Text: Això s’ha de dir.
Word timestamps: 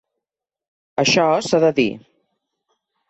Això 1.03 1.25
s’ha 1.49 1.59
de 1.67 1.73
dir. 1.81 1.89